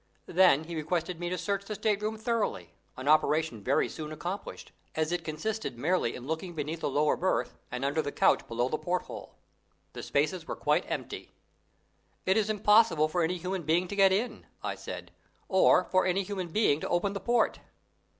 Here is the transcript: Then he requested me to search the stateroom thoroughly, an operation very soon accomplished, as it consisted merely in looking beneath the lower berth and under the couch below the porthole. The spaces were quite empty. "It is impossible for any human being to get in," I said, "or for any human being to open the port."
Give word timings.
Then 0.25 0.63
he 0.63 0.75
requested 0.75 1.19
me 1.19 1.29
to 1.29 1.37
search 1.37 1.65
the 1.65 1.75
stateroom 1.75 2.17
thoroughly, 2.17 2.71
an 2.97 3.07
operation 3.07 3.63
very 3.63 3.87
soon 3.87 4.11
accomplished, 4.11 4.71
as 4.95 5.11
it 5.11 5.23
consisted 5.23 5.77
merely 5.77 6.15
in 6.15 6.25
looking 6.25 6.55
beneath 6.55 6.79
the 6.79 6.89
lower 6.89 7.15
berth 7.15 7.55
and 7.69 7.85
under 7.85 8.01
the 8.01 8.11
couch 8.11 8.47
below 8.47 8.67
the 8.67 8.79
porthole. 8.79 9.35
The 9.93 10.01
spaces 10.01 10.47
were 10.47 10.55
quite 10.55 10.89
empty. 10.89 11.29
"It 12.25 12.35
is 12.35 12.49
impossible 12.49 13.09
for 13.09 13.21
any 13.21 13.37
human 13.37 13.61
being 13.61 13.87
to 13.89 13.95
get 13.95 14.11
in," 14.11 14.47
I 14.63 14.73
said, 14.73 15.11
"or 15.47 15.83
for 15.83 16.07
any 16.07 16.23
human 16.23 16.47
being 16.47 16.79
to 16.79 16.89
open 16.89 17.13
the 17.13 17.19
port." 17.19 17.59